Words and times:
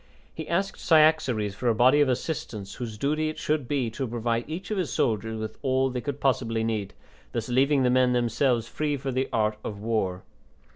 He 0.33 0.49
asked 0.49 0.79
Cyaxares 0.79 1.53
for 1.53 1.67
a 1.67 1.75
body 1.75 2.01
of 2.01 2.09
assistants 2.09 2.73
whose 2.73 2.97
duty 2.97 3.29
it 3.29 3.37
should 3.37 3.67
be 3.67 3.91
to 3.91 4.07
provide 4.07 4.49
each 4.49 4.71
of 4.71 4.79
his 4.79 4.91
soldiers 4.91 5.39
with 5.39 5.59
all 5.61 5.91
they 5.91 6.01
could 6.01 6.19
possibly 6.19 6.63
need, 6.63 6.95
thus 7.33 7.49
leaving 7.49 7.83
the 7.83 7.91
men 7.91 8.11
themselves 8.11 8.67
free 8.67 8.97
for 8.97 9.11
the 9.11 9.29
art 9.31 9.59
of 9.63 9.79
war. 9.79 10.23